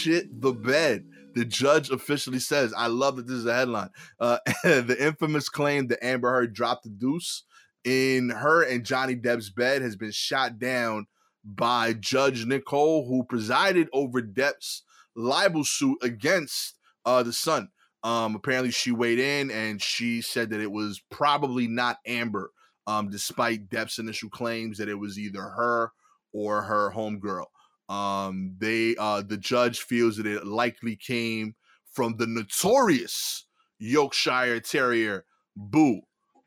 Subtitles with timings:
[0.00, 1.04] shit the bed.
[1.34, 3.90] The judge officially says, I love that this is a headline.
[4.18, 7.44] Uh, the infamous claim that Amber Heard dropped the deuce
[7.84, 11.06] in her and Johnny Depp's bed has been shot down
[11.44, 14.82] by Judge Nicol, who presided over Depp's
[15.16, 17.68] libel suit against uh, the Sun.
[18.02, 22.50] Um, apparently, she weighed in and she said that it was probably not Amber,
[22.86, 25.92] um, despite Depp's initial claims that it was either her
[26.32, 27.46] or her homegirl.
[27.90, 31.56] Um, they uh, the judge feels that it likely came
[31.92, 33.46] from the notorious
[33.80, 35.24] Yorkshire Terrier
[35.56, 36.00] Boo.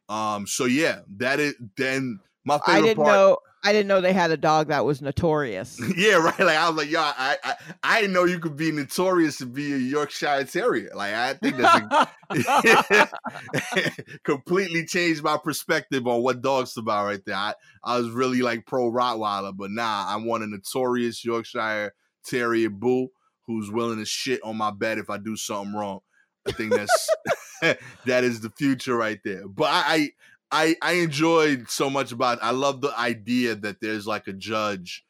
[0.07, 3.15] Um, so yeah, that is then my favorite I didn't part.
[3.15, 3.37] know.
[3.65, 5.79] I didn't know they had a dog that was notorious.
[5.95, 6.39] Yeah, right.
[6.39, 9.45] Like I was like, yo, I, I, I didn't know you could be notorious to
[9.45, 10.89] be a Yorkshire Terrier.
[10.93, 13.09] Like I think that's a,
[14.23, 17.35] completely changed my perspective on what dogs about right there.
[17.35, 17.53] I,
[17.83, 21.93] I was really like pro Rottweiler, but nah, I want a notorious Yorkshire
[22.25, 23.09] Terrier bull
[23.45, 25.99] who's willing to shit on my bed if I do something wrong.
[26.45, 27.09] I think that's
[28.05, 29.47] that is the future right there.
[29.47, 30.09] But I, I
[30.81, 32.41] I enjoyed so much about.
[32.43, 35.03] I love the idea that there's like a judge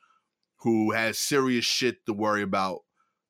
[0.59, 2.81] who has serious shit to worry about.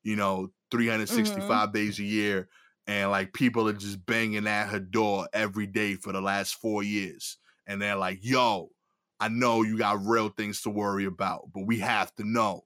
[0.04, 1.74] You know, 365 Mm-hmm.
[1.78, 2.50] days a year,
[2.88, 6.84] and like people are just banging at her door every day for the last four
[6.84, 8.72] years, and they're like, "Yo,
[9.20, 12.66] I know you got real things to worry about, but we have to know."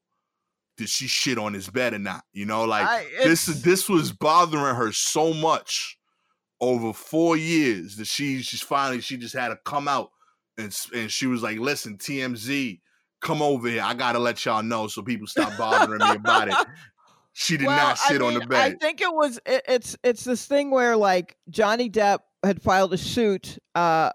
[0.78, 2.24] Did she shit on his bed or not?
[2.34, 5.97] You know, like I- this this was bothering her so much
[6.60, 10.12] over four years that she she's finally she just had to come out
[10.58, 12.80] and and she was like, listen, TMZ,
[13.22, 13.84] come over here.
[13.84, 16.56] I gotta let y'all know so people stop bothering me about it.
[17.40, 18.74] She did Well, not I shit on the bed.
[18.74, 22.94] I think it was it, it's it's this thing where like Johnny Depp had filed
[22.94, 24.10] a suit, uh,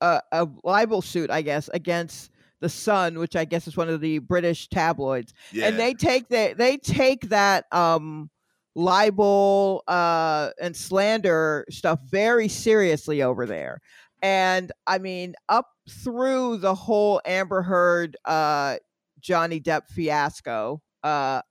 [0.00, 4.00] a, a libel suit, I guess, against the Sun, which I guess is one of
[4.00, 5.68] the British tabloids, yeah.
[5.68, 8.28] and they take that they take that um
[8.74, 13.80] libel uh and slander stuff very seriously over there.
[14.22, 18.76] And I mean, up through the whole Amber Heard uh
[19.20, 21.42] Johnny Depp fiasco, uh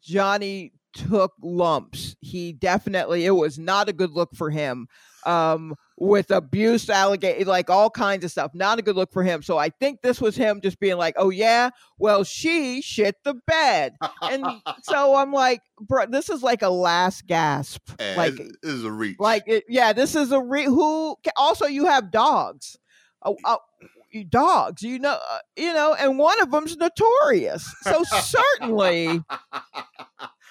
[0.00, 2.16] Johnny took lumps.
[2.20, 4.86] He definitely it was not a good look for him.
[5.24, 8.50] Um with abuse allegation like all kinds of stuff.
[8.54, 9.42] Not a good look for him.
[9.42, 13.34] So I think this was him just being like, "Oh yeah, well she shit the
[13.46, 14.44] bed." And
[14.82, 18.84] so I'm like, "Bro, this is like a last gasp." Yeah, like this, this is
[18.84, 19.16] a reach.
[19.20, 22.76] like it, yeah, this is a re- who also you have dogs.
[23.22, 23.56] Uh, uh,
[24.28, 27.72] dogs, you know, uh, you know, and one of them's notorious.
[27.82, 29.22] So certainly,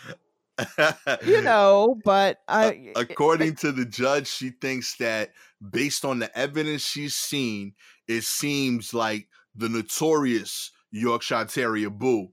[1.26, 5.32] you know, but I according to the judge, she thinks that
[5.72, 7.74] based on the evidence she's seen,
[8.08, 12.30] it seems like the notorious Yorkshire Terrier Boo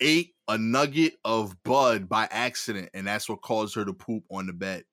[0.00, 4.46] ate a nugget of bud by accident, and that's what caused her to poop on
[4.46, 4.84] the bed.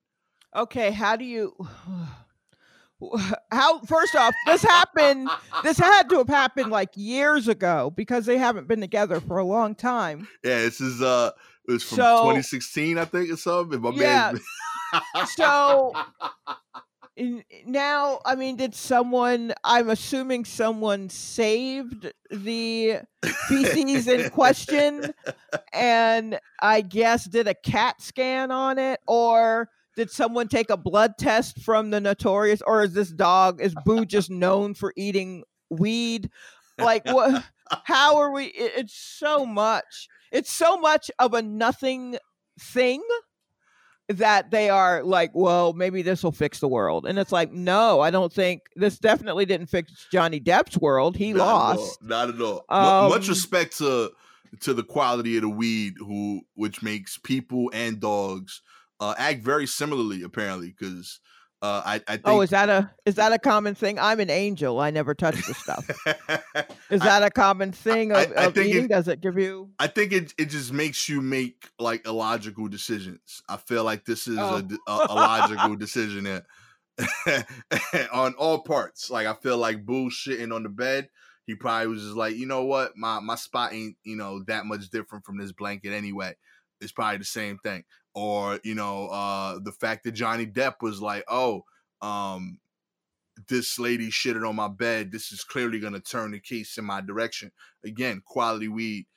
[0.56, 1.56] okay, how do you
[3.52, 5.30] how first off, this happened
[5.64, 9.44] this had to have happened like years ago because they haven't been together for a
[9.44, 10.28] long time.
[10.44, 11.32] Yeah, this is uh,
[11.68, 13.82] it was from So- 2016, I think, or something.
[13.82, 15.94] My Yeah, man, so
[17.66, 22.98] now i mean did someone i'm assuming someone saved the
[23.48, 25.14] feces in question
[25.72, 29.00] and i guess did a cat scan on it?
[29.08, 33.74] Or did someone take a blood test from the notorious or is this dog is
[33.86, 36.30] boo just known for eating weed?
[36.78, 37.46] Like what
[37.86, 42.18] how are we it- it's so much it's so much of a nothing
[42.60, 43.02] thing
[44.08, 47.08] that they are like, well, maybe this will fix the world.
[47.08, 51.18] And it's like, no, I don't think this definitely didn't fix Johnny Depp's world.
[51.18, 52.04] He Not at lost.
[52.04, 52.66] Not at all.
[52.70, 54.12] Mu- much Um, respect to
[54.62, 58.62] to the quality of the weed, who which makes people and dogs
[59.00, 60.74] uh, act very similarly, apparently.
[60.78, 61.20] Because
[61.66, 63.98] uh, I, I think Oh, is that a is that a common thing?
[64.00, 64.80] I'm an angel.
[64.80, 65.90] I never touch the stuff.
[66.92, 68.88] Is that a common thing of, I- I of think it- eating?
[68.88, 69.72] Does it give you?
[69.80, 73.42] I think it it just makes you make like illogical decisions.
[73.50, 74.58] I feel like this is Oh.
[74.88, 76.46] a a, a logical decision here.
[78.14, 79.10] on all parts.
[79.10, 81.10] Like I feel like bullshitting on the bed.
[81.48, 84.66] He probably was just like, you know what, my my spot ain't you know that
[84.66, 86.36] much different from this blanket anyway.
[86.82, 87.84] It's probably the same thing.
[88.16, 91.66] Or you know, uh, the fact that Johnny Depp was like, oh,
[92.02, 92.60] um,
[93.48, 95.12] this lady shitted on my bed.
[95.12, 97.52] This is clearly gonna turn the case in my direction.
[97.84, 99.08] Again, quality weed.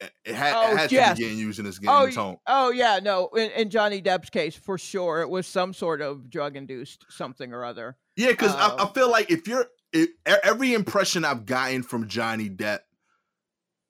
[0.00, 1.16] It, it ha- Oh, it has yes.
[1.16, 2.36] to be getting used in this game Oh, tone.
[2.46, 3.28] Oh yeah, no.
[3.28, 7.52] In, in Johnny Depp's case, for sure, it was some sort of drug induced something
[7.52, 7.96] or other.
[8.16, 12.08] Yeah, because I, I Um, feel like if you're e- every impression I've gotten from
[12.08, 12.80] Johnny Depp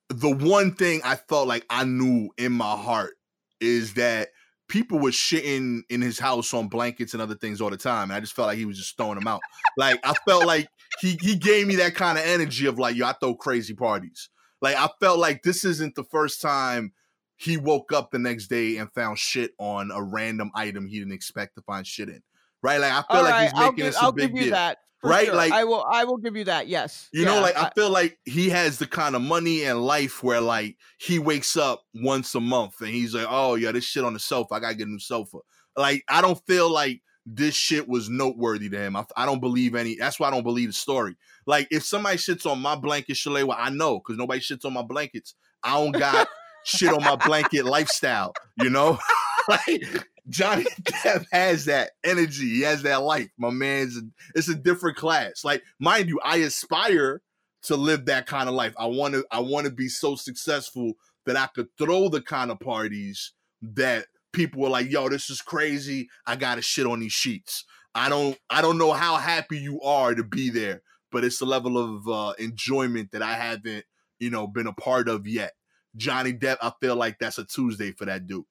[0.09, 3.15] the one thing I felt like I knew in my heart
[3.61, 4.31] is that
[4.73, 8.05] people were shitting in his house on blankets and other things all the time.
[8.05, 9.43] And I just felt like he was just throwing them out.
[9.77, 10.67] like I felt like
[11.01, 14.31] he he gave me that kind of energy of like, yo, I throw crazy parties.
[14.63, 16.95] Like I felt like this isn't the first time
[17.37, 21.13] he woke up the next day and found shit on a random item he didn't
[21.13, 22.23] expect to find shit in.
[22.63, 22.79] Right?
[22.79, 24.37] Like I feel All like right, he's making I'll give, this a I'll big give
[24.37, 24.53] you deal.
[24.53, 24.79] that.
[25.03, 25.35] For Right, sure.
[25.35, 25.85] like- I will.
[25.91, 26.69] I will give you that.
[26.69, 27.09] Yes.
[27.13, 30.23] You know, like I I- feel like he has the kind of money and life
[30.23, 34.05] where like he wakes up once a month and he's like, oh yeah, this shit
[34.05, 34.55] on the sofa.
[34.55, 35.39] I gotta get a new sofa.
[35.77, 38.97] Like I don't feel like this shit was noteworthy to him.
[38.97, 39.97] I, I don't believe any.
[39.97, 41.17] That's why I don't believe the story.
[41.47, 44.83] Like if somebody shits on my blanket, Shalewa, I know because nobody shits on my
[44.83, 45.35] blankets.
[45.63, 46.29] I don't got
[46.65, 48.33] shit on my blanket lifestyle.
[48.61, 48.99] You know,
[49.49, 52.49] like Johnny Depp has that energy.
[52.49, 53.31] He has that life.
[53.39, 53.99] My man's
[54.35, 55.45] it's a different class.
[55.45, 57.23] Like, mind you, I aspire
[57.65, 58.75] to live that kind of life.
[58.79, 60.95] I want to I want to be so successful
[61.27, 63.33] that I could throw the kind of parties
[63.63, 66.09] that people were like, "Yo, this is crazy.
[66.27, 67.65] I got to shit on these sheets."
[67.95, 71.47] I don't I don't know how happy you are to be there, but it's a
[71.47, 73.85] level of uh enjoyment that I haven't,
[74.19, 75.53] you know, been a part of yet.
[75.97, 78.45] Johnny Depp, I feel like that's a Tuesday for that dude.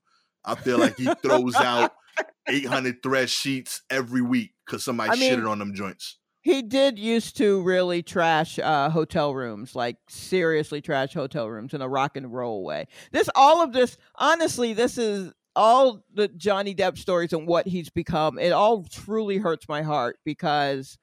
[0.45, 1.93] I feel like he throws out
[2.47, 6.17] 800 thread sheets every week because somebody I mean- shitted on them joints.
[6.43, 11.83] He did used to really trash uh, hotel rooms, like seriously trash hotel rooms in
[11.83, 12.87] a rock and roll way.
[13.11, 17.91] This, all of this, honestly, this is all the Johnny Depp stories and what he's
[17.91, 18.39] become.
[18.39, 20.97] It all truly hurts my heart because,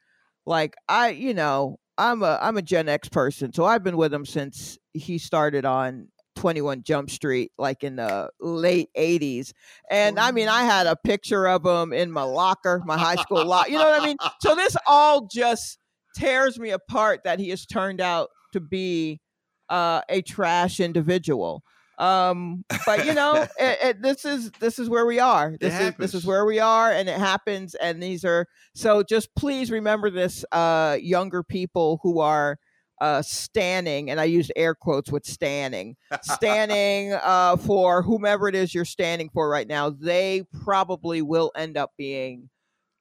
[0.45, 4.13] like, I, you know, I'm a I'm a Gen X person, so I've been with
[4.13, 6.09] him since he started on
[6.39, 9.53] 21 Jump Street, like in the late 80s.
[9.91, 13.45] And I mean, I had a picture of him in my locker, my high school
[13.45, 13.71] locker.
[13.71, 14.17] You know what I mean?
[14.41, 15.79] So this all just
[16.15, 19.21] tears me apart that he has turned out to be
[19.69, 21.65] uh, a trash individual.
[21.99, 25.57] Um, but you know, it, it, this is this is where we are.
[25.61, 27.75] This is this is where we are, and it happens.
[27.75, 29.03] And these are so.
[29.03, 32.59] Just please remember this, uh, younger people who are
[33.01, 38.75] uh standing and i used air quotes with standing standing uh for whomever it is
[38.75, 42.49] you're standing for right now they probably will end up being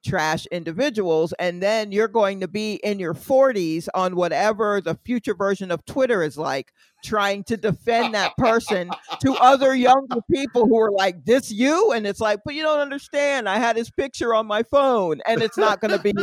[0.05, 5.35] trash individuals and then you're going to be in your 40s on whatever the future
[5.35, 6.71] version of twitter is like
[7.03, 8.89] trying to defend that person
[9.21, 11.91] to other younger people who are like this you?
[11.91, 15.41] And it's like but you don't understand i had his picture on my phone and
[15.41, 16.13] it's not going to be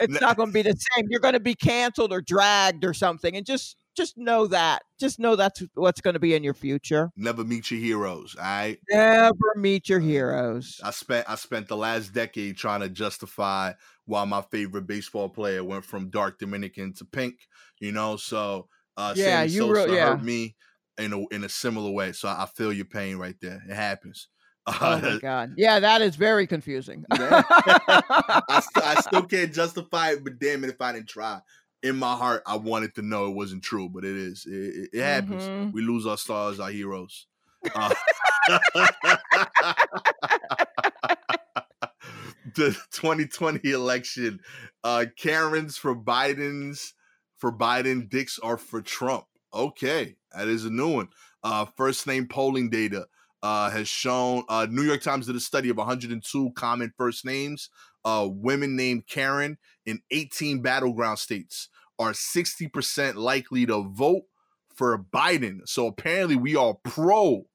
[0.00, 1.06] it's not going to be the same.
[1.10, 4.82] You're going to be canceled or dragged or something, and just just know that.
[4.98, 7.10] Just know that's what's going to be in your future.
[7.16, 8.34] Never meet your heroes.
[8.38, 8.78] All right.
[8.90, 10.80] Never meet your heroes.
[10.82, 13.72] I spent I spent the last decade trying to justify
[14.06, 17.34] why my favorite baseball player went from dark Dominican to pink.
[17.80, 20.08] You know, so uh, Yeah, Sammy you Sosa real- yeah.
[20.10, 20.56] hurt me
[20.98, 22.12] in a in a similar way.
[22.12, 23.62] So I feel your pain right there.
[23.68, 24.28] It happens.
[24.66, 25.54] Oh Uh, my god.
[25.56, 27.04] Yeah, that is very confusing.
[27.10, 31.40] I, I still can't justify it, but damn it, if I didn't try,
[31.82, 34.46] in my heart, I wanted to know it wasn't true, but it is.
[34.46, 35.42] It, it, it happens.
[35.44, 35.72] Mhm.
[35.72, 37.26] We lose our stars, our heroes.
[37.74, 37.92] Uh,
[42.54, 44.40] the 2020 election,
[44.84, 46.94] uh, Karens for Biden's
[47.38, 49.24] for Biden, dicks are for Trump.
[49.54, 51.08] Okay, that is a new one.
[51.42, 53.06] Uh, first name polling data
[53.42, 57.70] uh, has shown uh, New York Times did a study of 102 common first names.
[58.04, 61.68] Uh, women named Karen in 18 battleground states
[61.98, 64.22] are 60% likely to vote
[64.74, 65.60] for Biden.
[65.66, 67.46] So apparently, we are pro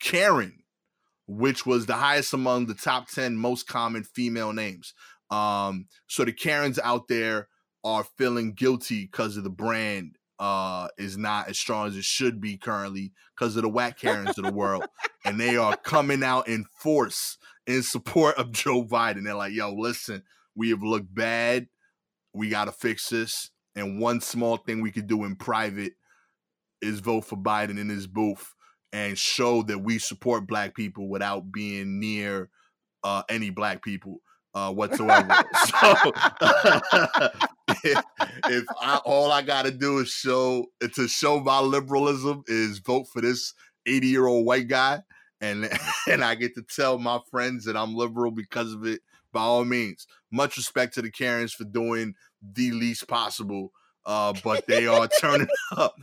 [0.00, 0.62] Karen,
[1.26, 4.94] which was the highest among the top 10 most common female names.
[5.30, 7.48] Um, so the Karens out there
[7.82, 12.40] are feeling guilty because of the brand uh is not as strong as it should
[12.40, 14.84] be currently because of the whack Karens of the world.
[15.24, 19.24] And they are coming out in force in support of Joe Biden.
[19.24, 20.22] They're like, yo, listen,
[20.54, 21.68] we have looked bad.
[22.32, 23.50] We gotta fix this.
[23.76, 25.94] And one small thing we could do in private
[26.80, 28.54] is vote for Biden in his booth
[28.92, 32.48] and show that we support black people without being near
[33.02, 34.20] uh, any black people
[34.54, 35.34] uh, whatsoever.
[35.66, 36.12] so
[37.68, 38.04] if,
[38.46, 43.06] if I, all I got to do is show to show my liberalism is vote
[43.12, 43.54] for this
[43.86, 45.00] 80 year old white guy,
[45.40, 45.68] and
[46.10, 49.00] and I get to tell my friends that I'm liberal because of it.
[49.32, 53.72] By all means, much respect to the Karens for doing the least possible
[54.06, 55.94] uh, but they are turning up.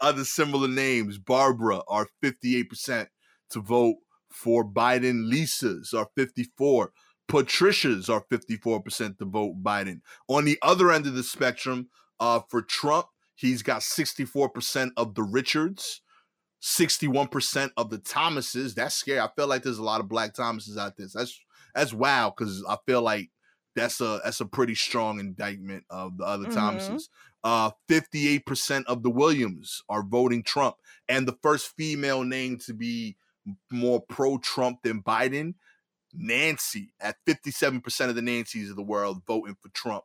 [0.00, 3.06] Other similar names, Barbara are 58%
[3.50, 3.96] to vote
[4.30, 5.28] for Biden.
[5.28, 6.90] Lisa's are 54.
[7.32, 10.00] Patricia's are 54% to vote Biden.
[10.28, 11.88] On the other end of the spectrum,
[12.20, 16.00] uh, for Trump, He's got 64% of the Richards,
[16.62, 18.74] 61% of the Thomases.
[18.74, 19.18] That's scary.
[19.18, 21.08] I feel like there's a lot of black Thomases out there.
[21.12, 21.40] That's
[21.74, 23.30] that's wow because I feel like
[23.74, 26.54] that's a that's a pretty strong indictment of the other Mhm.
[26.54, 27.08] Thomases.
[27.42, 30.76] Uh, 58% of the Williams are voting Trump,
[31.08, 33.16] and the first female name to be
[33.72, 35.54] more pro-Trump than Biden,
[36.12, 36.92] Nancy.
[37.00, 40.04] At 57% of the Nancys of the world voting for Trump.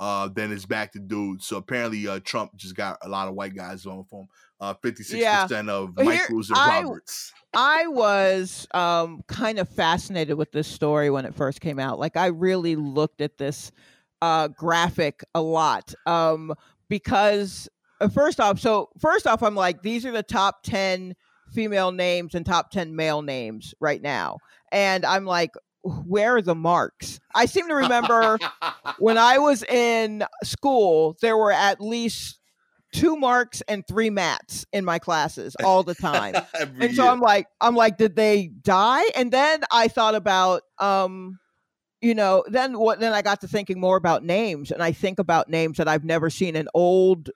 [0.00, 1.46] Uh, then it's back to dudes.
[1.46, 4.28] So apparently, uh, Trump just got a lot of white guys voting for him.
[4.60, 7.32] Uh, 56% of Here, Michaels and I- Roberts.
[7.54, 11.98] I was um, kind of fascinated with this story when it first came out.
[12.00, 13.70] Like, I really looked at this
[14.22, 16.54] uh, graphic a lot um,
[16.88, 17.68] because,
[18.00, 21.14] uh, first off, so first off, I'm like, these are the top 10
[21.52, 24.38] female names and top 10 male names right now.
[24.70, 25.50] And I'm like,
[25.82, 27.18] where are the marks?
[27.34, 28.38] I seem to remember
[28.98, 32.38] when I was in school, there were at least
[32.92, 36.34] two marks and three mats in my classes all the time
[36.78, 41.38] and so i'm like i'm like did they die and then i thought about um
[42.02, 45.18] you know then what then i got to thinking more about names and i think
[45.18, 47.30] about names that i've never seen an old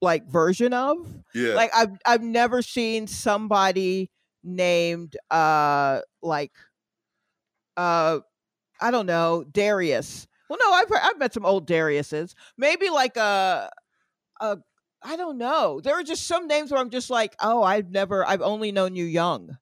[0.00, 0.96] like version of
[1.34, 1.54] yeah.
[1.54, 4.10] like i've i've never seen somebody
[4.42, 6.52] named uh like
[7.76, 8.18] uh
[8.80, 10.26] i don't know darius.
[10.48, 12.34] Well no i've i've met some old dariuses.
[12.56, 13.70] Maybe like a
[14.40, 14.58] a
[15.02, 15.80] i don't know.
[15.82, 18.96] There are just some names where i'm just like oh i've never i've only known
[18.96, 19.56] you young.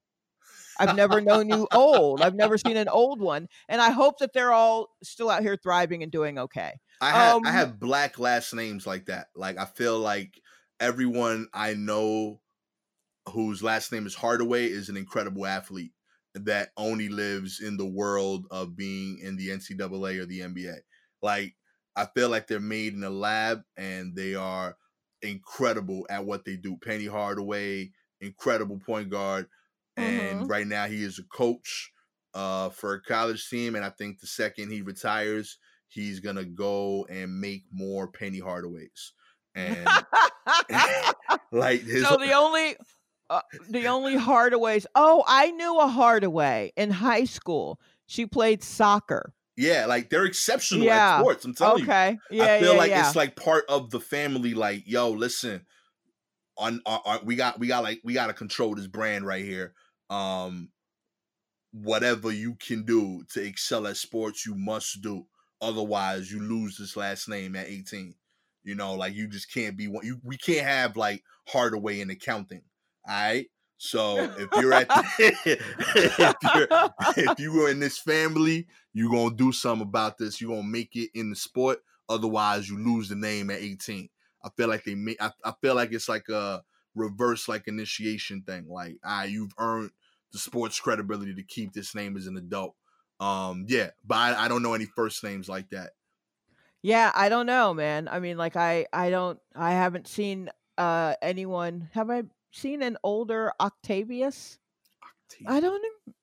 [0.79, 2.21] I've never known you old.
[2.21, 3.49] I've never seen an old one.
[3.67, 7.37] And i hope that they're all still out here thriving and doing okay I have
[7.37, 9.29] Um, I have black last names like that.
[9.35, 10.41] Like I feel like
[10.79, 12.41] everyone I know
[13.33, 15.93] whose last name is Hardaway is an incredible athlete
[16.33, 20.75] that only lives in the world of being in the NCAA or the NBA.
[21.21, 21.55] Like
[21.95, 24.77] I feel like they're made in a lab and they are
[25.21, 26.77] incredible at what they do.
[26.77, 27.91] Penny Hardaway,
[28.21, 29.47] incredible point guard,
[29.97, 30.49] and Mhm.
[30.49, 31.91] right now he is a coach
[32.33, 33.75] uh, for a college team.
[33.75, 35.57] And I think the second he retires,
[35.89, 39.11] he's gonna go and make more Penny Hardaways.
[39.55, 39.85] And
[41.51, 42.75] like his so the only
[43.29, 44.85] uh, the only Hardaways.
[44.95, 47.79] Oh, I knew a Hardaway in high school.
[48.07, 49.33] She played soccer.
[49.55, 51.45] yeah, like they're exceptional Yeah, at sports.
[51.45, 51.83] I'm telling you.
[51.83, 52.17] Okay.
[52.31, 53.05] Yeah, I feel yeah, like yeah.
[53.05, 54.53] it's like part of the family.
[54.53, 55.65] Like, yo, listen,
[56.57, 59.43] on, on, on we got we got like we got to control this brand right
[59.45, 59.73] here.
[60.09, 60.69] Um,
[61.71, 65.25] whatever you can do to excel at sports, you must do.
[65.61, 68.15] Otherwise, you lose this last name at 18.
[68.63, 70.05] You know, like you just can't be one.
[70.05, 72.61] You we can't have like Hardaway in accounting.
[73.07, 73.47] All right.
[73.77, 74.87] So if you're at
[75.19, 76.67] if you're
[77.17, 80.41] if you were in this family, you're gonna do something about this.
[80.41, 81.79] You're gonna make it in the sport.
[82.09, 84.09] Otherwise, you lose the name at 18.
[84.43, 85.21] I feel like they make.
[85.21, 86.61] I, I feel like it's like a
[86.95, 88.67] reverse like initiation thing.
[88.67, 89.91] Like, ah, you've earned
[90.33, 92.75] the sports credibility to keep this name as an adult.
[93.19, 95.91] Um, yeah, but I, I don't know any first names like that.
[96.81, 98.07] Yeah, I don't know, man.
[98.07, 101.89] I mean, like I I don't I haven't seen uh anyone.
[101.93, 104.59] Have I seen an older Octavius?
[105.03, 105.51] Octavius.
[105.51, 106.13] I don't know.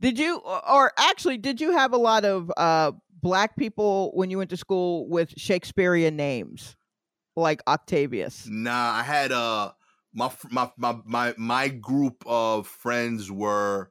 [0.00, 2.92] Did you or- actually did you have a lot of uh
[3.22, 6.76] black people when you went to school with Shakespearean names
[7.36, 8.46] like Octavius?
[8.46, 9.72] Nah, I had uh
[10.12, 13.90] my my my my my group of friends were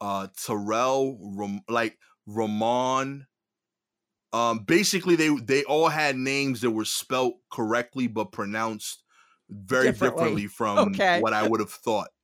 [0.00, 3.26] uh Terrell, Ram, like Ramon.
[4.32, 9.02] Um, basically they they all had names that were spelt correctly but pronounced
[9.48, 10.10] very Differently.
[10.10, 11.20] differently from Okay.
[11.20, 12.08] what I would have thought.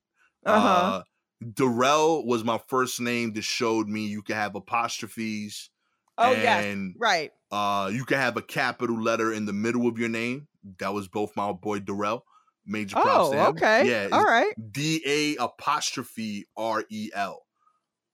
[0.44, 0.68] Uh-huh.
[0.68, 1.02] Uh,
[1.54, 5.70] Darrell was my first name that showed me you could have apostrophes
[6.18, 6.76] oh yes.
[6.98, 7.30] Right.
[7.52, 10.48] uh, you can have a capital letter in the middle of your name.
[10.78, 12.24] That was both my boy Darrell.
[12.66, 13.46] Major props Oh, to him.
[13.50, 13.88] okay.
[13.88, 14.08] Yeah.
[14.12, 14.52] All right.
[14.72, 17.46] D A apostrophe R E L.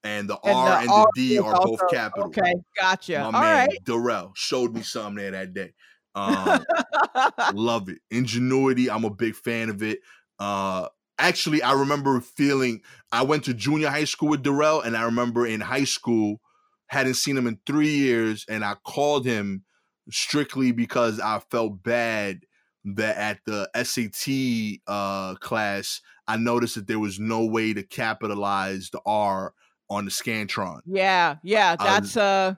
[0.05, 2.27] And the And R the and the R D are both also- capital.
[2.29, 3.19] Okay, gotcha.
[3.19, 3.79] My All man right.
[3.85, 5.73] Darrell showed me something there that day.
[6.15, 6.65] Um,
[7.55, 7.99] love it.
[8.11, 8.91] Ingenuity.
[8.91, 10.01] I'm a big fan of it.
[10.39, 10.89] Uh
[11.19, 15.47] actually I remember feeling I went to junior high school with Darrell, and I remember
[15.47, 16.41] in high school,
[16.87, 19.65] hadn't seen him in three years, and I called him
[20.11, 22.41] strictly because I felt bad
[22.85, 28.91] that at the SAT uh class, I noticed that there was no way to capitalize
[28.91, 29.55] the R
[29.91, 30.81] on the Scantron.
[30.87, 31.77] yeah, yeah.
[31.77, 32.55] That's uh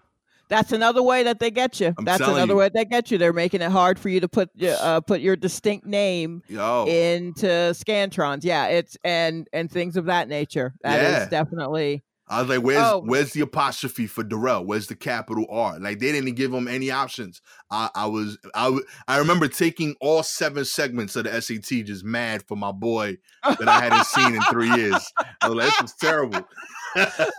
[0.49, 1.95] that's another way that they get you.
[1.97, 2.57] I'm that's another you.
[2.59, 3.19] way they get you.
[3.19, 6.87] They're making it hard for you to put uh put your distinct name Yo.
[6.89, 11.29] into scantrons yeah it's and and things of that nature That is Yeah.
[11.29, 13.03] definitely I was like, "Where's Oh.
[13.05, 14.65] where's the apostrophe for Darrell?
[14.65, 17.43] Where's the capital R?" Like they didn't give him any options.
[17.71, 22.45] I, I was I I remember taking all seven segments of the SAT just mad
[22.47, 25.13] for my boy that I hadn't seen in three years.
[25.43, 26.47] I was like, "This was terrible."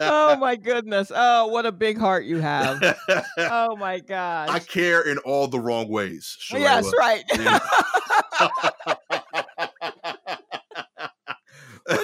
[0.02, 1.12] oh my goodness.
[1.14, 2.82] Oh, what a big heart you have.
[3.38, 4.50] Oh my gosh.
[4.50, 6.38] I care in all the wrong ways.
[6.52, 6.94] yes, Shalala.
[6.98, 7.24] right.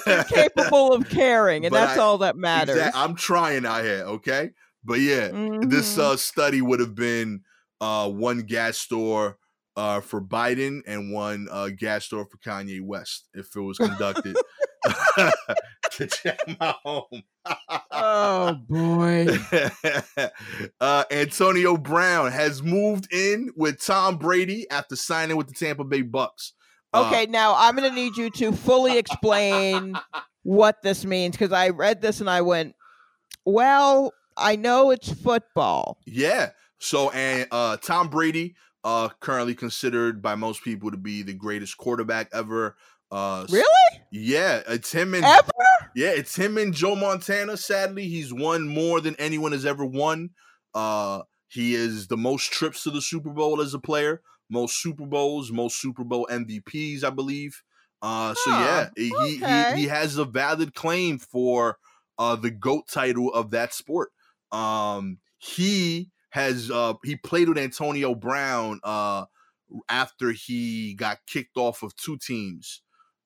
[0.08, 2.80] You're capable of caring, and But that's I- all that matters.
[2.96, 4.52] I'm trying out here, okay?
[4.84, 5.28] But yeah,
[5.62, 6.00] this Mhm.
[6.00, 7.42] uh study would have been
[7.82, 9.38] uh one Gastor
[9.76, 14.36] uh for Biden and one uh Gastor for Kanye West if it was conducted
[15.92, 17.24] to check my home.
[17.92, 19.28] oh boy.
[20.82, 26.02] uh Antonio Brown has moved in with Tom Brady after signing with the Tampa Bay
[26.02, 26.54] Bucks.
[26.98, 29.98] Uh, Okay, now I'm going to need you to fully explain
[30.44, 32.76] what this means because I read this and I went,
[33.46, 35.98] well, I know it's football.
[36.06, 36.52] Yeah.
[36.80, 41.78] So and uh Tom Brady, uh currently considered by most people to be the greatest
[41.78, 42.76] quarterback ever.
[43.10, 43.66] Uh Really?
[44.12, 45.50] Yeah, it's him and Ever?
[45.96, 47.58] yeah, it's him and Joe Montana.
[47.58, 50.30] Sadly, he's won more than anyone has ever won.
[50.74, 55.06] Uh he is the most trips to the Super Bowl as a player, most Super
[55.06, 57.64] Bowls, most Super Bowl MVPs, I believe.
[58.02, 59.66] Uh so Huh, yeah, he, okay.
[59.70, 61.78] he he has a valid claim for
[62.18, 64.12] uh the GOAT title of that sport.
[64.52, 69.26] Um he has uh he played with Antonio Brown uh
[69.90, 72.82] after he got kicked off of two teams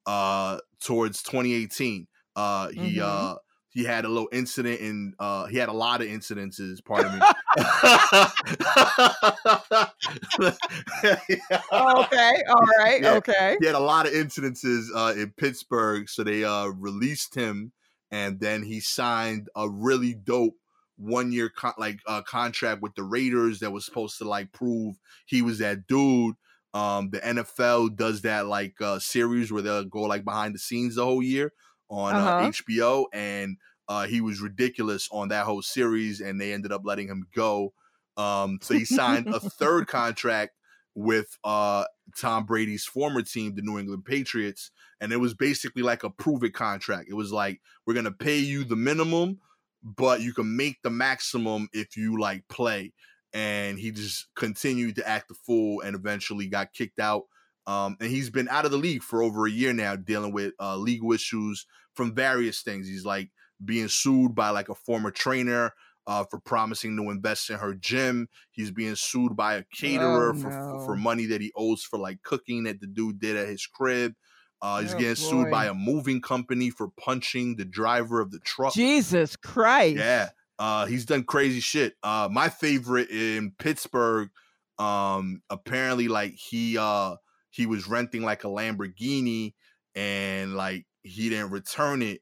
[0.05, 2.07] uh towards 2018.
[2.35, 3.01] Uh he Mhm.
[3.01, 3.35] uh
[3.71, 7.21] he had a little incident and uh he had a lot of incidences, pardon me.
[11.73, 12.43] Okay.
[12.49, 13.01] All right.
[13.01, 13.13] Yeah.
[13.15, 13.57] Okay.
[13.59, 17.71] he had a lot of incidences uh, in Pittsburgh, so they uh, released him,
[18.11, 20.55] and then he signed a really dope
[20.97, 24.95] one year con- like uh, contract with the Raiders that was supposed to like prove
[25.25, 26.35] he was that dude.
[26.73, 30.95] Um, the NFL does that like uh, series where they'll go like behind the scenes
[30.95, 31.51] the whole year
[31.91, 32.51] on uh, Uh-huh.
[32.51, 33.57] HBO, and
[33.89, 37.73] uh, he was ridiculous on that whole series, and they ended up letting him go.
[38.17, 40.53] Um, so he signed a third contract
[40.95, 41.85] with uh
[42.17, 46.43] Tom Brady's former team, the New England Patriots, and it was basically like a prove
[46.43, 47.07] it contract.
[47.09, 49.39] It was like we're gonna pay you the minimum,
[49.83, 52.93] but you can make the maximum if you like play.
[53.33, 57.23] And he just continued to act the fool and eventually got kicked out.
[57.67, 60.53] Um, and he's been out of the league for over a year now, dealing with
[60.59, 62.87] uh, legal issues from various things.
[62.87, 63.29] He's like
[63.63, 65.73] being sued by like a former trainer
[66.07, 68.27] uh, for promising to invest in her gym.
[68.51, 71.99] He's being sued by a caterer Oh, for, for for money that he owes for
[71.99, 74.13] like cooking that the dude did at his crib.
[74.61, 78.39] Uh, he's Oh, getting sued by a moving company for punching the driver of the
[78.39, 78.73] truck.
[78.73, 79.97] Jesus Christ.
[79.97, 80.29] Yeah.
[80.59, 81.95] Uh, he's done crazy shit.
[82.03, 84.29] Uh, my favorite in Pittsburgh,
[84.77, 87.15] um, apparently like he uh
[87.49, 89.53] he was renting like a Lamborghini
[89.95, 92.21] and like he didn't return it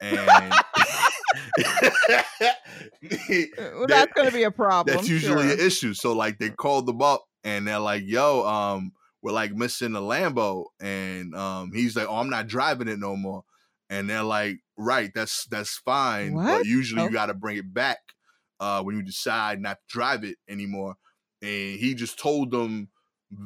[0.00, 0.52] and
[3.02, 4.94] Uh, Well, that's to be a problem.
[4.96, 5.52] that's usually sure.
[5.52, 5.94] an issue.
[5.94, 10.00] So like they called them up and they're like, "Yo, um, we're like missing the
[10.00, 13.44] Lambo," and um, he's like, "Oh, I'm not driving it no more."
[13.88, 17.04] And they're like, "Right, that's that's fine, but usually Oh.
[17.06, 17.98] you got to bring it back
[18.60, 20.96] uh, when you decide not to drive it anymore."
[21.42, 22.88] And he just told them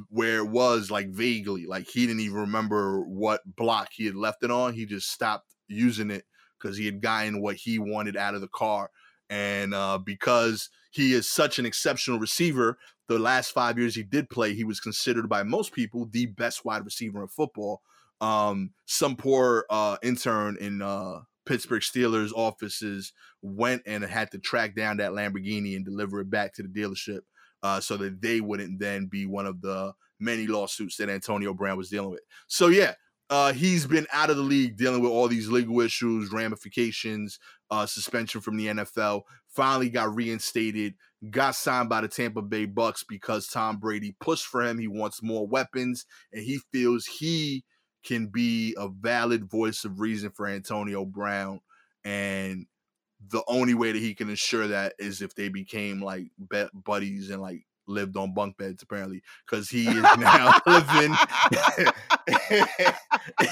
[0.09, 4.42] where it was, like vaguely, like he didn't even remember what block he had left
[4.42, 4.75] it on.
[4.75, 6.25] He just stopped using it
[6.59, 8.90] because he had gotten what he wanted out of the car
[9.31, 14.31] and uh, because he is such an exceptional receiver, the last five years he did
[14.31, 17.83] play, he was considered by most people the best wide receiver in football.
[18.20, 24.75] Um, some poor uh, intern in uh, Pittsburgh Steelers offices went and had to track
[24.75, 27.20] down that Lamborghini and deliver it back to the dealership
[27.64, 31.79] uh, so that they wouldn't then be one of the many lawsuits that Antonio Brown
[31.79, 32.20] was dealing with.
[32.46, 32.92] So yeah,
[33.31, 37.38] uh, he's been out of the league dealing with all these legal issues, ramifications,
[37.70, 39.22] uh, suspension from the NFL.
[39.48, 40.94] Finally got reinstated,
[41.31, 44.79] got signed by the Tampa Bay Bucks because Tom Brady pushed for him.
[44.79, 47.64] He wants more weapons, and he feels he
[48.05, 51.61] can be a valid voice of reason for Antonio Brown.
[52.05, 52.66] And
[53.31, 56.27] the only way that he can ensure that is if they became like
[56.73, 61.15] buddies and like lived on bunk beds apparently because he is now living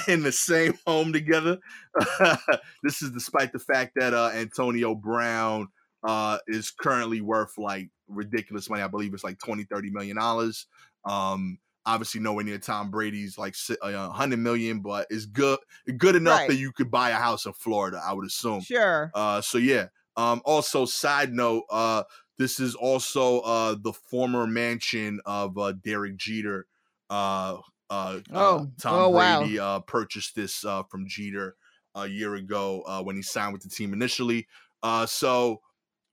[0.07, 1.57] in the same home together.
[2.83, 5.67] this is despite the fact that uh, Antonio Brown
[6.03, 8.81] uh, is currently worth like ridiculous money.
[8.81, 10.67] I believe it's like 20, 30 million dollars.
[11.05, 13.75] Um, obviously nowhere near Tom Brady's like uh,
[14.07, 15.59] 100 million, but it's good
[15.97, 16.47] good enough Right.
[16.47, 18.61] that you could buy a house in Florida, I would assume.
[18.61, 19.11] Sure.
[19.13, 19.87] Uh, so yeah.
[20.15, 22.03] Um, also, side note, uh,
[22.37, 26.67] this is also uh the former mansion of uh Derek Jeter.
[27.09, 29.39] Uh, uh, uh Oh, Tom oh, wow.
[29.39, 31.55] Brady uh purchased this uh from Jeter
[31.95, 34.47] a year ago uh when he signed with the team initially.
[34.81, 35.61] Uh, so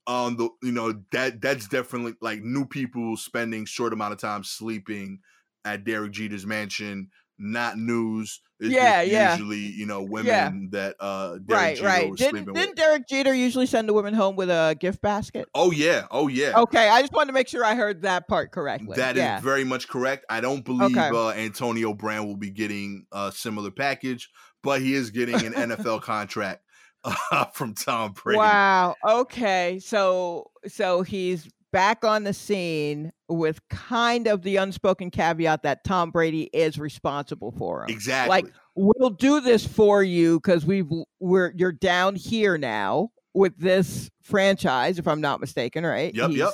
[0.06, 4.42] um the you know that that's definitely like new people spending short amount of time
[4.44, 5.20] sleeping
[5.64, 7.10] at Derek Jeter's mansion.
[7.42, 8.42] Not news.
[8.58, 9.32] It's Yeah, yeah.
[9.32, 10.52] Usually, you know, women Yeah.
[10.72, 12.14] that uh Derek right, Jeter right.
[12.14, 12.76] Didn't, didn't with.
[12.76, 15.48] Derek Jeter usually send the women home with a gift basket?
[15.54, 16.52] Oh yeah, oh yeah.
[16.54, 18.96] Okay, I just wanted to make sure I heard that part correctly.
[18.96, 19.40] That is yeah.
[19.40, 20.26] very much correct.
[20.28, 21.08] I don't believe Okay.
[21.08, 24.28] uh, Antonio Brown will be getting a similar package,
[24.62, 26.62] but he is getting an NFL contract
[27.04, 28.36] uh, from Tom Brady.
[28.36, 28.96] Wow.
[29.02, 29.78] Okay.
[29.82, 36.10] So so he's back on the scene with kind of the unspoken caveat that Tom
[36.10, 37.90] Brady is responsible for him.
[37.90, 38.30] Exactly.
[38.30, 44.10] Like we'll do this for you because we've we're you're down here now with this
[44.22, 46.14] franchise, if I'm not mistaken, right?
[46.14, 46.52] Yep, yep.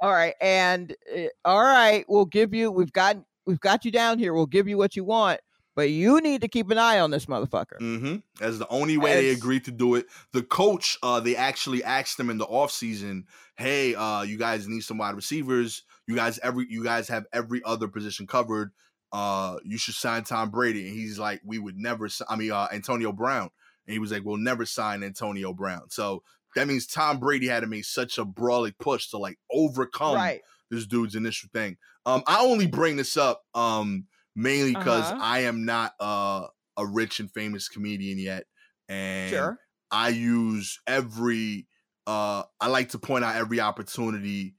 [0.00, 2.70] All right, and uh, all right, we'll give you.
[2.70, 4.34] We've got we've got you down here.
[4.34, 5.40] We'll give you what you want,
[5.74, 7.78] but you need to keep an eye on this motherfucker.
[7.78, 10.06] hmm That's the only way they agreed to do it.
[10.32, 13.24] The coach, uh, they actually asked him in the offseason,
[13.56, 15.82] hey, uh, you guys need some wide receivers.
[16.06, 18.72] You guys every you guys have every other position covered.
[19.12, 20.88] Uh, you should sign Tom Brady.
[20.88, 23.50] And he's like, we would never si- I mean uh Antonio Brown.
[23.86, 25.90] And he was like, We'll never sign Antonio Brown.
[25.90, 26.22] So
[26.54, 30.40] that means Tom Brady had to make such a brawling push to like overcome right.
[30.70, 31.76] this dude's initial thing.
[32.04, 35.18] Um, I only bring this up um mainly because Uh-huh.
[35.20, 38.44] I am not uh, a rich and famous comedian yet,
[38.88, 39.58] and Sure.
[39.90, 41.68] I use every
[42.06, 44.56] uh I like to point out every opportunity.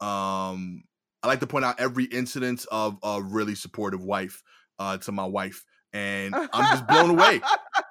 [0.00, 0.84] Um,
[1.22, 4.42] I like to point out every incident of a really supportive wife
[4.78, 7.40] uh to my wife, and I'm just blown away.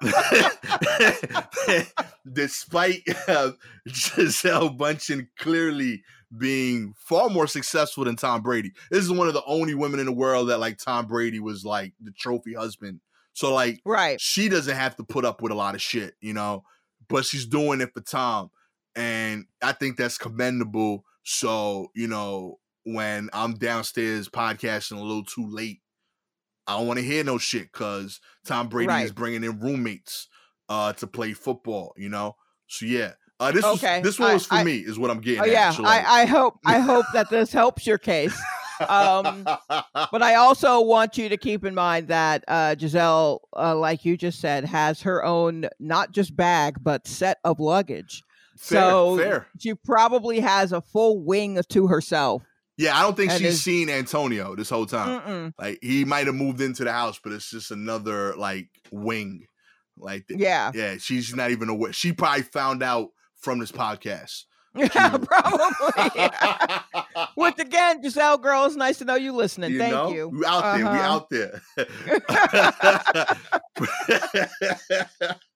[2.32, 3.52] Despite uh,
[3.86, 6.02] Gisele Bündchen clearly
[6.36, 10.06] being far more successful than Tom Brady, this is one of the only women in
[10.06, 13.00] the world that like Tom Brady was like the trophy husband.
[13.32, 14.20] So like Right.
[14.20, 16.64] she doesn't have to put up with a lot of shit, you know,
[17.08, 18.50] but she's doing it for Tom.
[18.96, 21.04] And I think that's commendable.
[21.22, 25.80] So, you know, when I'm downstairs podcasting a little too late,
[26.66, 30.28] I don't want to hear no shit because Tom Brady is bringing in roommates
[30.68, 32.36] uh to play football, you know?
[32.68, 33.12] So, yeah.
[33.40, 35.44] Uh, this Okay, was this one was for I- me, is what I'm getting Oh
[35.44, 35.50] at.
[35.50, 35.70] yeah.
[35.70, 38.38] So, like- I, I hope I hope that this helps your case.
[38.88, 39.44] um,
[40.12, 44.16] But I also want you to keep in mind that uh, Gisele, uh, like you
[44.16, 48.22] just said, has her own not just bag but set of luggage.
[48.56, 49.46] fair, so fair.
[49.58, 52.42] she probably has a full wing to herself.
[52.76, 55.20] Yeah, I don't think and she's is- seen Antonio this whole time.
[55.20, 55.52] Mm-mm.
[55.58, 59.46] Like he might have moved into the house, but it's just another like wing.
[59.98, 61.92] Like Yeah, yeah, she's not even aware.
[61.92, 64.44] She probably found out from this podcast.
[64.76, 66.30] yeah, probably.
[67.34, 69.72] Which again, Gisele, girl, it's nice to know you listening.
[69.72, 70.12] You Thank know?
[70.12, 70.28] you.
[70.28, 70.76] We out there.
[70.78, 71.00] We Uh-huh.
[71.02, 71.60] out there.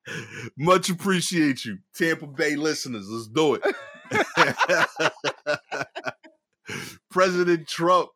[0.59, 3.07] Much appreciate you, Tampa Bay listeners.
[3.09, 3.63] Let's do it.
[7.11, 8.09] President Trump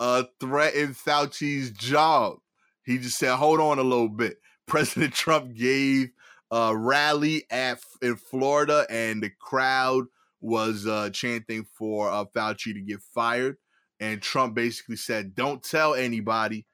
[0.00, 2.36] uh, threatened Fauci's job.
[2.84, 6.10] He just said, "Hold on a little bit." President Trump gave
[6.52, 10.04] a rally at in Florida, and the crowd
[10.40, 13.56] was uh, chanting for uh, Fauci to get fired.
[13.98, 16.66] And Trump basically said, "Don't tell anybody,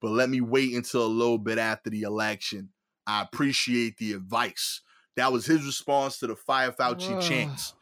[0.00, 2.70] but let me wait until a little bit after the election.
[3.06, 4.80] I appreciate the advice."
[5.16, 7.74] That was his response to the fire Fauci chants.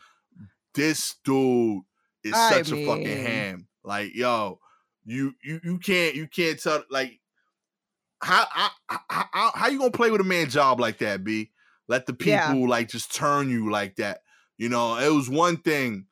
[0.75, 1.83] This dude
[2.23, 3.69] is I such a fucking ham.
[3.83, 4.61] Like, yo,
[5.05, 7.20] you you you can't you can't tell like
[8.23, 11.51] how how, how, how, how you gonna play with a man job like that, B?
[11.89, 12.69] Let the people Yeah.
[12.69, 14.21] like just turn you like that.
[14.59, 16.07] You know, it was one thing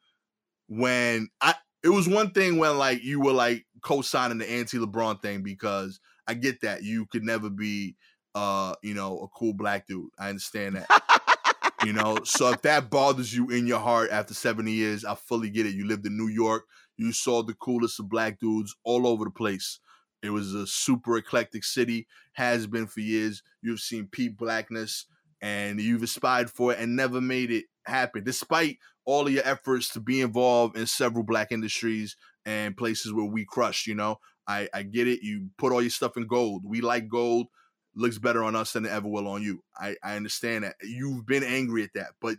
[0.68, 5.42] when I it was one thing when like you were like co-signing the anti-LeBron thing
[5.42, 7.96] because I get that you could never be
[8.34, 10.10] uh, you know, a cool black dude.
[10.18, 11.74] I understand that.
[11.84, 15.50] you know, so if that bothers you in your heart after 70 years, I fully
[15.50, 15.74] get it.
[15.74, 16.64] You lived in New York,
[16.96, 19.80] you saw the coolest of black dudes all over the place.
[20.22, 23.42] It was a super eclectic city, has been for years.
[23.62, 25.06] You've seen peak blackness
[25.40, 29.90] and you've aspired for it and never made it happen, despite all of your efforts
[29.90, 33.86] to be involved in several black industries and places where we crushed.
[33.86, 35.22] You know, I, I get it.
[35.22, 36.62] You put all your stuff in gold.
[36.64, 37.46] We like gold.
[37.94, 39.62] Looks better on us than it ever will on you.
[39.78, 40.76] I, I understand that.
[40.82, 42.10] You've been angry at that.
[42.20, 42.36] But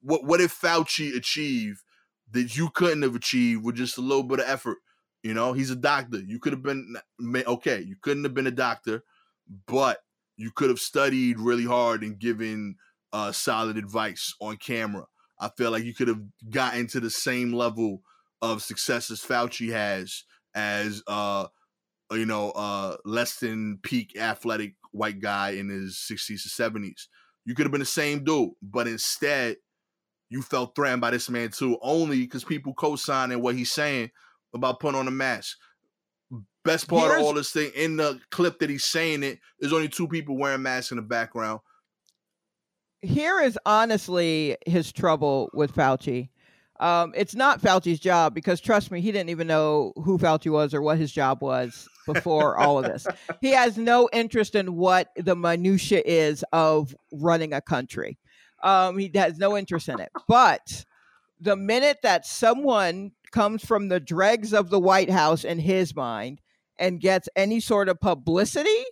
[0.00, 1.82] what what did Fauci achieve
[2.32, 4.78] that you couldn't have achieved with just a little bit of effort?
[5.22, 6.18] You know, he's a doctor.
[6.18, 7.80] You could have been okay.
[7.80, 9.02] You couldn't have been a doctor,
[9.66, 9.98] but
[10.36, 12.76] you could have studied really hard and given
[13.12, 15.06] uh, solid advice on camera.
[15.40, 18.02] I feel like you could have gotten to the same level
[18.42, 20.24] of success as Fauci has
[20.54, 21.46] as uh
[22.12, 27.06] you know uh less than peak athletic white guy in his 60s or 70s.
[27.44, 29.56] You could have been the same dude, but instead
[30.28, 34.10] you felt threatened by this man too, only because people co-signing what he's saying
[34.56, 35.56] about putting on a mask.
[36.64, 39.72] Best part Here's, of all this thing in the clip that he's saying it, there's
[39.72, 41.60] only two people wearing masks in the background.
[43.02, 46.30] Here is honestly his trouble with Fauci.
[46.80, 50.74] Um, it's not Fauci's job because trust me, he didn't even know who Fauci was
[50.74, 53.06] or what his job was before all of this.
[53.40, 58.18] He has no interest in what the minutia is of running a country.
[58.62, 60.10] Um, he has no interest in it.
[60.26, 60.84] But
[61.40, 66.40] the minute that someone comes from the dregs of the White House in his mind
[66.78, 68.82] and gets any sort of publicity,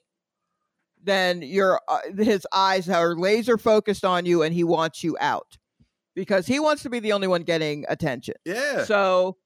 [1.02, 5.56] then your uh, his eyes are laser focused on you and he wants you out
[6.14, 8.34] because he wants to be the only one getting attention.
[8.44, 8.84] Yeah.
[8.84, 9.38] So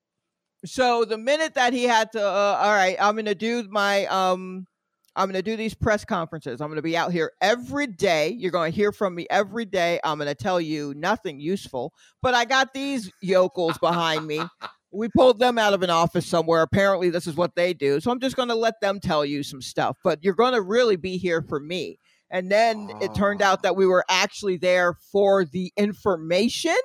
[0.65, 4.05] so the minute that he had to uh, all right, I'm going to do my
[4.07, 4.67] um
[5.15, 6.61] I'm going to do these press conferences.
[6.61, 8.31] I'm going to be out here every day.
[8.31, 10.01] You're going to hear from me every day.
[10.03, 14.43] I'm going to tell you nothing useful, but I got these yokels behind me.
[14.91, 16.63] We pulled them out of an office somewhere.
[16.63, 18.01] Apparently, this is what they do.
[18.01, 20.63] So I'm just going to let them tell you some stuff, but you're going to
[20.63, 21.99] really be here for me.
[22.31, 23.05] And then oh.
[23.05, 26.77] it turned out that we were actually there for the information.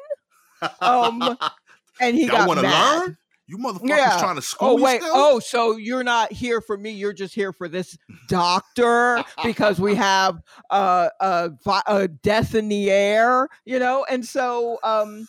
[0.81, 1.37] Um,
[2.01, 2.99] and he Y'all got mad.
[2.99, 3.17] Learn?
[3.45, 4.17] You motherfuckers yeah.
[4.19, 6.91] trying to school Oh wait, oh, so you're not here for me.
[6.91, 7.97] You're just here for this
[8.29, 10.39] doctor because we have
[10.69, 11.51] uh, a,
[11.85, 14.05] a death in the air, you know.
[14.09, 15.27] And so, um,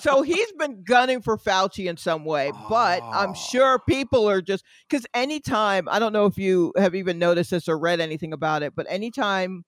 [0.00, 4.64] so he's been gunning for Fauci in some way, but I'm sure people are just
[4.88, 8.62] because anytime I don't know if you have even noticed this or read anything about
[8.62, 9.64] it, but anytime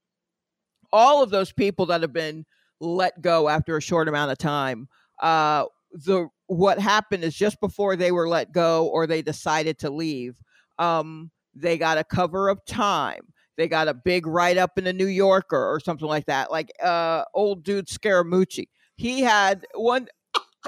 [0.93, 2.45] all of those people that have been
[2.81, 4.89] let go after a short amount of time,
[5.23, 9.91] uh, the what happened is just before they were let go or they decided to
[9.91, 10.41] leave,
[10.79, 13.33] um, they got a cover of time.
[13.57, 16.51] They got a big write up in the New Yorker or something like that.
[16.51, 18.67] Like uh, old dude Scaramucci.
[18.99, 20.09] He had one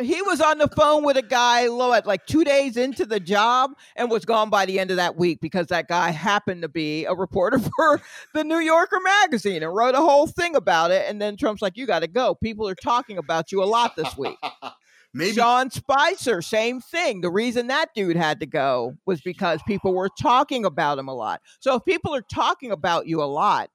[0.00, 3.18] he was on the phone with a guy low at like two days into the
[3.18, 6.68] job and was gone by the end of that week because that guy happened to
[6.68, 8.00] be a reporter for
[8.32, 11.04] the New Yorker magazine and wrote a whole thing about it.
[11.08, 12.36] And then Trump's like, "You got to go.
[12.36, 14.38] People are talking about you a lot this week."
[15.12, 17.20] Maybe Sean Spicer, same thing.
[17.20, 21.14] The reason that dude had to go was because people were talking about him a
[21.14, 21.40] lot.
[21.58, 23.70] So if people are talking about you a lot,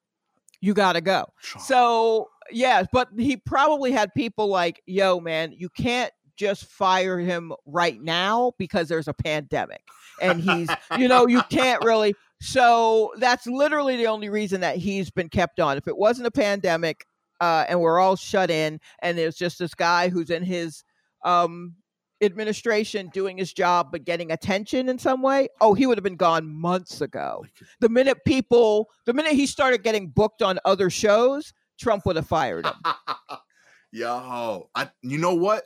[0.62, 1.26] you got to go.
[1.60, 7.53] So, yeah, but he probably had people like, yo, man, you can't just fire him
[7.65, 9.81] right now because there's a pandemic.
[10.21, 12.15] And he's, you know, you can't really.
[12.41, 15.77] So that's literally the only reason that he's been kept on.
[15.77, 17.05] If it wasn't a pandemic
[17.39, 20.84] uh, and we're all shut in and there's just this guy who's in his
[21.23, 21.75] um,
[22.21, 26.15] administration doing his job but getting attention in some way, oh, he would have been
[26.15, 27.45] gone months ago.
[27.79, 32.27] The minute people, the minute he started getting booked on other shows, Trump would have
[32.27, 32.73] fired him.
[33.91, 35.63] Yo, I you know what?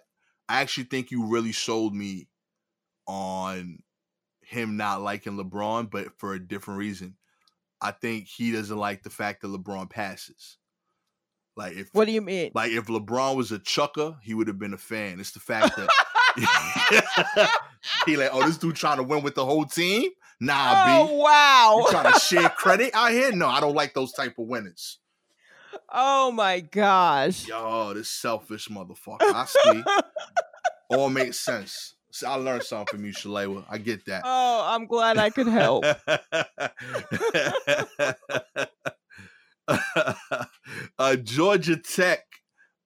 [0.48, 2.28] I actually think you really sold me
[3.08, 3.80] on
[4.42, 7.16] him not liking LeBron, but for a different reason.
[7.82, 10.58] I think he doesn't like the fact that LeBron passes.
[11.56, 12.52] Like if what do you mean?
[12.54, 15.20] Like if LeBron was a chucker, he would have been a fan.
[15.20, 15.90] It's the fact that
[18.06, 20.10] he like, oh, this dude trying to win with the whole team.
[20.40, 21.14] Nah, oh, B.
[21.16, 21.78] Wow.
[21.80, 23.32] You trying to share credit out here?
[23.32, 25.00] No, I don't like those type of winners.
[25.92, 27.48] Oh my gosh.
[27.48, 29.18] Yo, this selfish motherfucker.
[29.22, 29.84] I see.
[30.90, 31.96] All makes sense.
[32.26, 33.66] I learned something from you, Shalewa.
[33.70, 34.24] I get that.
[34.26, 35.86] Oh, I'm glad I could help.
[41.00, 42.26] uh, Georgia Tech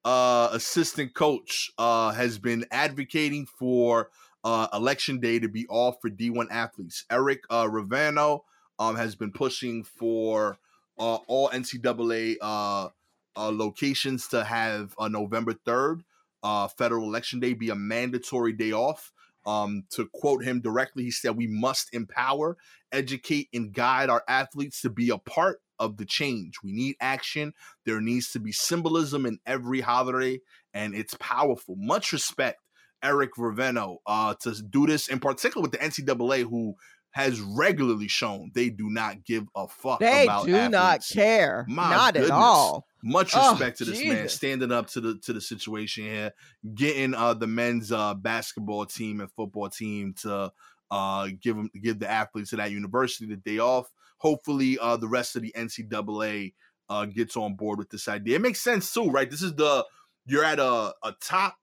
[0.06, 4.10] uh, assistant coach uh, has been advocating for
[4.44, 7.06] uh, election day to be off for D1 athletes.
[7.10, 8.42] Eric uh, Reveno
[8.80, 10.60] um, has been pushing for
[11.00, 12.90] uh, all NCAA uh,
[13.36, 16.02] uh, locations to have uh, November 3rd,
[16.44, 19.12] uh, federal election day, be a mandatory day off.
[19.46, 22.58] Um, to quote him directly, he said, We must empower,
[22.94, 26.56] educate, and guide our athletes to be a part of the change.
[26.64, 27.54] We need action.
[27.86, 30.40] There needs to be symbolism in every holiday,
[30.74, 31.76] and it's powerful.
[31.78, 32.62] Much respect,
[33.04, 36.76] Eric Reveno, uh, to do this in particular with the NCAA, who
[37.14, 40.72] has regularly shown they do not give a fuck they about do athletes.
[40.72, 42.32] not care My not goodness.
[42.32, 44.14] at all much respect oh, to this Jesus.
[44.14, 46.32] man standing up to the to the situation here
[46.76, 50.52] getting uh the men's uh basketball team and football team to
[50.94, 53.92] uh, give them give the athletes of that university the day off.
[54.18, 56.54] Hopefully, uh, the rest of the NCAA
[56.88, 58.36] uh, gets on board with this idea.
[58.36, 59.30] It makes sense too, right?
[59.30, 59.86] This is the
[60.26, 61.56] you're at a, a top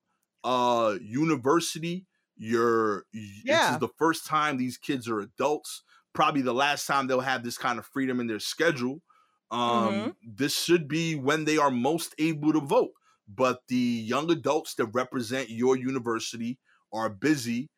[0.42, 2.06] uh, university.
[2.42, 3.58] You're Yeah.
[3.58, 5.82] this is the first time these kids are adults.
[6.14, 9.02] Probably the last time they'll have this kind of freedom in their schedule.
[9.50, 10.16] Um, Mhm.
[10.22, 12.92] This should be when they are most able to vote.
[13.28, 16.58] But the young adults that represent your university
[16.92, 17.70] are busy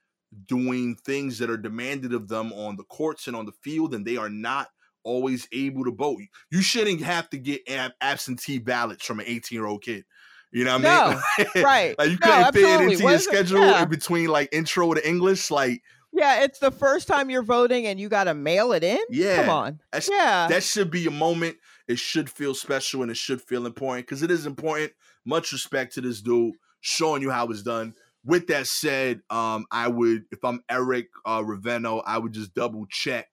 [0.47, 4.07] doing things that are demanded of them on the courts and on the field, and
[4.07, 4.69] they are not
[5.05, 6.21] always able to vote.
[6.51, 10.05] You shouldn't have to get ab- absentee ballots from an 18 year old kid.
[10.53, 11.49] You know what I mean?
[11.65, 11.99] right.
[11.99, 13.83] like you No, couldn't fit it into your schedule Yeah.
[13.83, 15.51] in between like intro to English.
[15.51, 18.99] Like, Yeah, it's the first time you're voting and you got to mail it in.
[19.11, 19.81] yeah, Come on.
[19.91, 20.47] that's- Yeah.
[20.49, 21.57] that should be a moment.
[21.89, 24.93] It should feel special and it should feel important because it is important.
[25.25, 27.95] Much respect to this dude showing you how it's done.
[28.25, 32.87] With that said, um, I would, if I'm Eric uh, Reveno, I would just double
[32.89, 33.27] check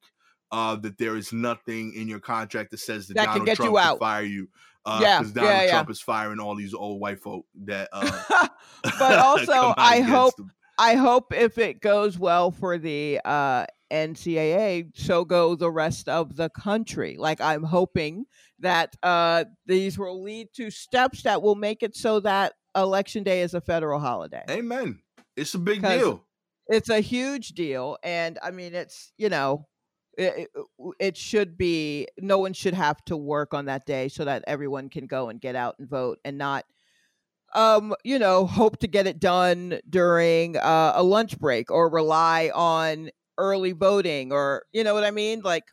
[0.51, 3.59] uh, that there is nothing in your contract that says that, That can Donald get
[3.59, 4.49] you Trump can fire you.
[4.85, 5.71] Uh, Yeah, because Donald yeah, yeah.
[5.71, 7.89] Trump is firing all these old white folk that.
[7.91, 8.47] Uh,
[8.83, 10.51] But also, I hope- him.
[10.81, 16.37] I hope if it goes well for the uh, NCAA, so go the rest of
[16.37, 17.17] the country.
[17.19, 18.25] Like I'm hoping
[18.59, 23.41] that uh, these will lead to steps that will make it so that election day
[23.41, 24.43] is a federal holiday.
[24.49, 24.99] Amen.
[25.35, 26.23] It's a big deal.
[26.67, 29.67] It's a huge deal, and I mean, it's you know,
[30.19, 30.67] it, it-
[30.99, 32.07] it should be.
[32.19, 35.41] No one should have to work on that day, so that everyone can go and
[35.41, 36.65] get out and vote, and not,
[37.55, 42.51] um, you know, hope to get it done during uh, a lunch break or rely
[42.53, 45.41] on early voting, or you know what I mean.
[45.41, 45.65] Like,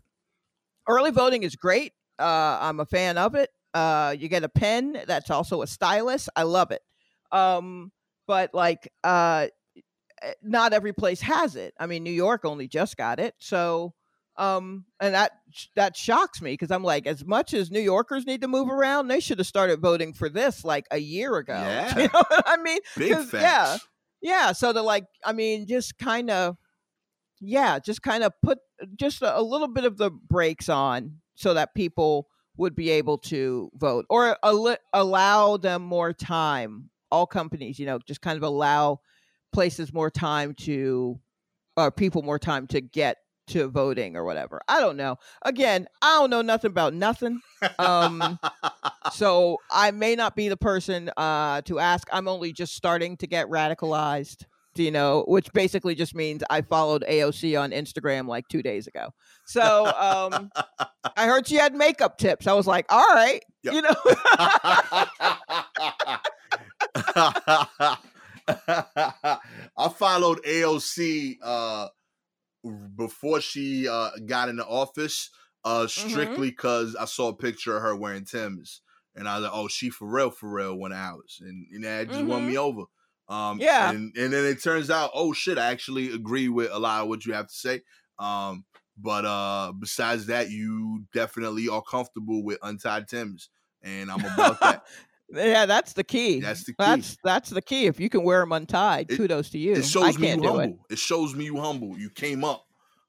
[0.89, 1.93] early voting is great.
[2.19, 3.51] Uh, I'm a fan of it.
[3.75, 6.29] Uh, you get a pen that's also a stylus.
[6.37, 6.83] I love it.
[7.33, 7.93] Um,
[8.27, 9.49] but like, uh,
[10.23, 11.75] eh, not every place has it.
[11.79, 13.95] I mean, New York only just got it, so
[14.39, 15.33] um, and that
[15.77, 19.09] that shocks me because I'm like, as much as New Yorkers need to move around,
[19.09, 21.55] they should have started voting for this like a year ago.
[21.57, 21.99] Yeah.
[21.99, 22.79] You know I mean?
[22.97, 23.33] Big facts.
[23.33, 23.79] yeah.
[24.23, 26.57] Yeah, so to like, I mean, just kind of,
[27.41, 28.59] yeah, just kind of put
[28.97, 33.19] just a, a little bit of the brakes on so that people would be able
[33.19, 36.91] to vote or al- allow them more time.
[37.13, 39.01] All companies, you know, just kind of allow
[39.53, 41.21] places more time to,
[41.77, 44.61] or people more time to get to voting or whatever.
[44.69, 45.17] I don't know.
[45.43, 47.41] Again, I don't know nothing about nothing.
[47.79, 48.39] Um,
[49.13, 52.09] so I may not be the person uh, to ask.
[52.13, 57.05] I'm only just starting to get radicalized, you know, which basically just means I followed
[57.09, 59.11] AOC on Instagram like two days ago.
[59.47, 60.51] So um,
[61.17, 62.47] I heard she had makeup tips.
[62.47, 63.75] I was like, all right, Yep.
[63.75, 63.95] you know.
[69.79, 71.89] I followed AOC uh
[72.71, 75.31] before she uh got into office
[75.65, 76.41] uh Mm-hmm.
[76.41, 78.83] strictly because I saw a picture of her wearing Tim's
[79.15, 81.39] and I was like, oh, she for real, for real, one hours.
[81.41, 82.85] And, and that just won me over.
[83.29, 83.79] Um Yeah.
[83.79, 87.09] and, and then it turns out, oh shit, I actually agree with a lot of
[87.09, 87.83] what you have to say.
[88.19, 88.65] Um
[88.97, 93.51] but uh besides that, you definitely are comfortable with untied Tim's.
[93.83, 94.83] And I'm about that.
[95.31, 96.41] yeah, that's the key.
[96.41, 96.77] That's the key.
[96.79, 97.87] That's that's the key.
[97.87, 99.73] If you can wear them untied, It- kudos to you.
[99.73, 100.61] It I shows me you humble.
[100.61, 100.77] it.
[100.91, 100.99] It.
[100.99, 101.99] shows me you humble.
[101.99, 102.65] You came up,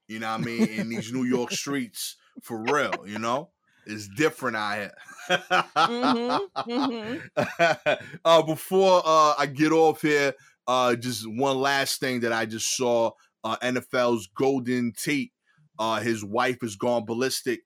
[0.07, 3.49] you know what I mean, in these New York streets for real, you know?
[3.85, 4.91] It's different out here.
[5.77, 7.99] Mhm, mhm.
[8.25, 10.33] uh, before uh, I get off here,
[10.67, 13.11] uh, just one last thing that I just saw
[13.43, 15.31] uh, NFL's Golden Tate,
[15.79, 17.61] uh, his wife has gone ballistic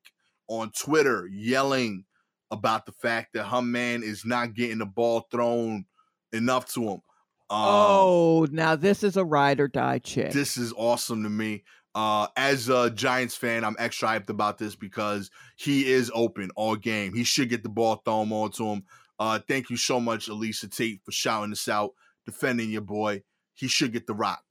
[0.48, 2.04] on Twitter, yelling
[2.52, 5.86] about the fact that her man is not getting the ball thrown
[6.34, 7.02] enough to him.
[7.50, 10.32] Um, oh, now this is a ride or die chick.
[10.32, 11.64] this is awesome to me.
[11.94, 16.78] Uh, as a Giants fan, I'm extra hyped about this because he is open all
[16.78, 17.14] game.
[17.14, 18.84] He should get the ball thrown more to him.
[19.20, 21.92] Uh, thank you so much, Elisa Tate, for shouting this out,
[22.26, 23.22] defending your boy.
[23.54, 24.44] He should get the rock.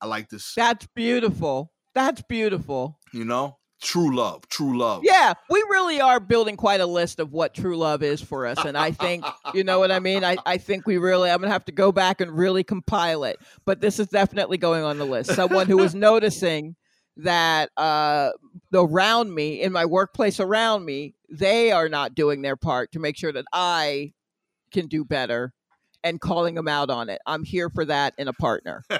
[0.00, 0.54] I like this.
[0.56, 1.72] That's beautiful.
[1.94, 2.98] That's beautiful.
[3.12, 5.02] You know, true love, true love.
[5.04, 8.64] Yeah, we really are building quite a list of what true love is for us.
[8.64, 9.24] And I think,
[9.54, 10.24] you know what I mean?
[10.24, 13.24] I, I think we really, I'm going to have to go back and really compile
[13.24, 13.38] it.
[13.64, 15.34] But this is definitely going on the list.
[15.34, 16.76] Someone who is noticing
[17.18, 18.30] that uh,
[18.72, 23.16] around me, in my workplace around me, they are not doing their part to make
[23.16, 24.12] sure that I
[24.72, 25.52] can do better
[26.04, 27.20] and calling them out on it.
[27.26, 28.84] I'm here for that in a partner.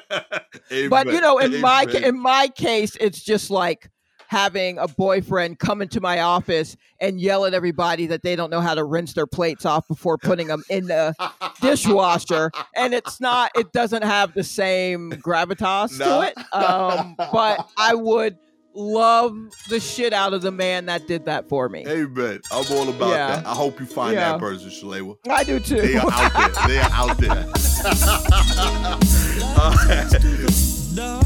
[0.91, 3.91] But you know, in my in my case, it's just like
[4.29, 8.61] having a boyfriend come into my office and yell at everybody that they don't know
[8.61, 11.15] how to rinse their plates off before putting them in the
[11.63, 12.51] dishwasher.
[12.77, 16.21] And it's not, it doesn't have the same gravitas No.
[16.21, 16.35] to it.
[16.55, 18.37] Um, but I would
[18.75, 19.35] love
[19.71, 21.83] the shit out of the man that did that for me.
[21.85, 23.27] Hey man, I'm all about Yeah.
[23.37, 23.47] that.
[23.47, 24.33] I hope you find Yeah.
[24.33, 25.17] that person, Shalewa.
[25.29, 25.81] I do too.
[25.81, 26.69] They are out there.
[26.69, 27.47] They are out there.
[30.95, 31.25] Dark,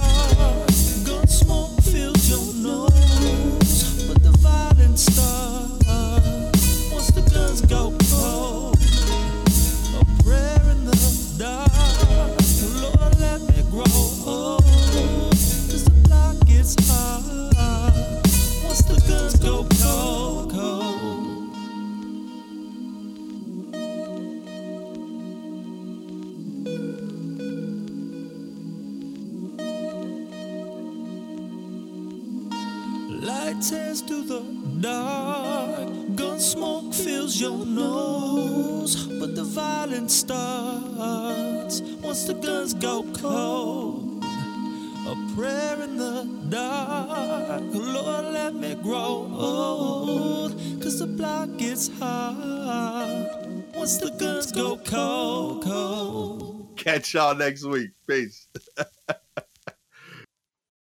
[40.04, 44.24] the starts once the guns go cold.
[45.06, 47.62] A prayer in the dark.
[47.72, 50.52] Lord, let me grow old.
[50.82, 53.28] Cause the block gets hard
[53.74, 56.68] once the guns go cold, cold.
[56.76, 57.90] Catch y'all next week.
[58.08, 58.46] Peace.